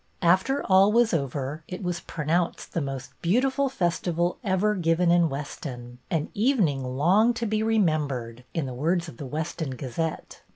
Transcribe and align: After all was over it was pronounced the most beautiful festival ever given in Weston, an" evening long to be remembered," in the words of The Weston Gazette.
After 0.23 0.63
all 0.63 0.91
was 0.91 1.13
over 1.13 1.63
it 1.67 1.83
was 1.83 1.99
pronounced 1.99 2.73
the 2.73 2.81
most 2.81 3.11
beautiful 3.21 3.69
festival 3.69 4.39
ever 4.43 4.73
given 4.73 5.11
in 5.11 5.29
Weston, 5.29 5.99
an" 6.09 6.29
evening 6.49 6.83
long 6.83 7.35
to 7.35 7.45
be 7.45 7.61
remembered," 7.61 8.43
in 8.51 8.65
the 8.65 8.73
words 8.73 9.07
of 9.07 9.17
The 9.17 9.27
Weston 9.27 9.75
Gazette. 9.75 10.41